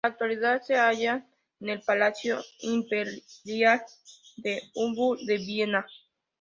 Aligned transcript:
En 0.03 0.07
la 0.09 0.13
actualidad 0.13 0.61
se 0.63 0.77
hallan 0.77 1.27
en 1.59 1.69
el 1.69 1.81
Palacio 1.83 2.41
Imperial 2.61 3.83
de 4.37 4.63
Hofburg 4.73 5.19
de 5.27 5.37
Viena. 5.37 5.85